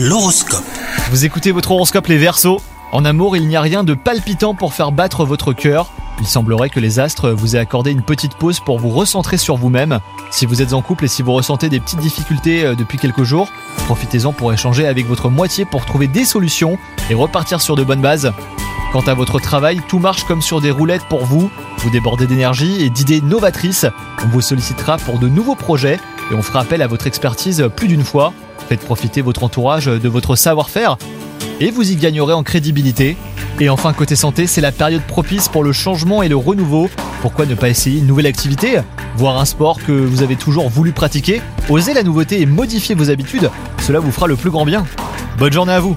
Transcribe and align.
L'horoscope. 0.00 0.62
Vous 1.10 1.24
écoutez 1.24 1.50
votre 1.50 1.72
horoscope 1.72 2.06
les 2.06 2.18
Verseaux. 2.18 2.60
En 2.92 3.04
amour, 3.04 3.36
il 3.36 3.48
n'y 3.48 3.56
a 3.56 3.60
rien 3.60 3.82
de 3.82 3.94
palpitant 3.94 4.54
pour 4.54 4.72
faire 4.72 4.92
battre 4.92 5.24
votre 5.24 5.52
cœur. 5.52 5.90
Il 6.20 6.26
semblerait 6.28 6.70
que 6.70 6.78
les 6.78 7.00
astres 7.00 7.30
vous 7.30 7.56
aient 7.56 7.58
accordé 7.58 7.90
une 7.90 8.02
petite 8.02 8.36
pause 8.36 8.60
pour 8.60 8.78
vous 8.78 8.90
recentrer 8.90 9.38
sur 9.38 9.56
vous-même. 9.56 9.98
Si 10.30 10.46
vous 10.46 10.62
êtes 10.62 10.72
en 10.72 10.82
couple 10.82 11.06
et 11.06 11.08
si 11.08 11.22
vous 11.22 11.32
ressentez 11.32 11.68
des 11.68 11.80
petites 11.80 11.98
difficultés 11.98 12.64
euh, 12.64 12.74
depuis 12.76 12.96
quelques 12.96 13.24
jours, 13.24 13.48
profitez-en 13.86 14.32
pour 14.32 14.52
échanger 14.52 14.86
avec 14.86 15.04
votre 15.08 15.30
moitié 15.30 15.64
pour 15.64 15.84
trouver 15.84 16.06
des 16.06 16.24
solutions 16.24 16.78
et 17.10 17.14
repartir 17.14 17.60
sur 17.60 17.74
de 17.74 17.82
bonnes 17.82 18.00
bases. 18.00 18.32
Quant 18.92 19.00
à 19.00 19.14
votre 19.14 19.40
travail, 19.40 19.80
tout 19.88 19.98
marche 19.98 20.22
comme 20.22 20.42
sur 20.42 20.60
des 20.60 20.70
roulettes 20.70 21.08
pour 21.08 21.24
vous. 21.24 21.50
Vous 21.78 21.90
débordez 21.90 22.28
d'énergie 22.28 22.84
et 22.84 22.90
d'idées 22.90 23.20
novatrices. 23.20 23.86
On 24.24 24.28
vous 24.28 24.42
sollicitera 24.42 24.96
pour 24.98 25.18
de 25.18 25.26
nouveaux 25.26 25.56
projets 25.56 25.98
et 26.30 26.34
on 26.34 26.42
fera 26.42 26.60
appel 26.60 26.82
à 26.82 26.86
votre 26.86 27.08
expertise 27.08 27.68
plus 27.74 27.88
d'une 27.88 28.04
fois. 28.04 28.32
Faites 28.68 28.80
profiter 28.80 29.22
votre 29.22 29.44
entourage 29.44 29.86
de 29.86 30.08
votre 30.08 30.36
savoir-faire 30.36 30.98
et 31.60 31.70
vous 31.70 31.90
y 31.90 31.96
gagnerez 31.96 32.34
en 32.34 32.42
crédibilité. 32.42 33.16
Et 33.60 33.68
enfin, 33.70 33.92
côté 33.92 34.14
santé, 34.14 34.46
c'est 34.46 34.60
la 34.60 34.72
période 34.72 35.02
propice 35.02 35.48
pour 35.48 35.64
le 35.64 35.72
changement 35.72 36.22
et 36.22 36.28
le 36.28 36.36
renouveau. 36.36 36.88
Pourquoi 37.22 37.46
ne 37.46 37.54
pas 37.54 37.68
essayer 37.68 37.98
une 37.98 38.06
nouvelle 38.06 38.26
activité? 38.26 38.80
Voir 39.16 39.38
un 39.38 39.44
sport 39.44 39.82
que 39.82 39.92
vous 39.92 40.22
avez 40.22 40.36
toujours 40.36 40.68
voulu 40.68 40.92
pratiquer? 40.92 41.40
Osez 41.68 41.94
la 41.94 42.02
nouveauté 42.02 42.40
et 42.40 42.46
modifier 42.46 42.94
vos 42.94 43.10
habitudes, 43.10 43.50
cela 43.80 43.98
vous 43.98 44.12
fera 44.12 44.26
le 44.26 44.36
plus 44.36 44.50
grand 44.50 44.64
bien. 44.64 44.84
Bonne 45.38 45.52
journée 45.52 45.72
à 45.72 45.80
vous 45.80 45.96